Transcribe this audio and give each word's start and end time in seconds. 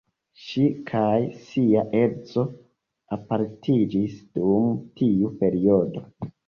Ŝi 0.43 0.63
kaj 0.91 1.11
sia 1.49 1.83
edzo 2.01 2.47
apartiĝis 3.19 4.21
dum 4.41 4.77
tiu 5.01 5.35
periodo. 5.45 6.09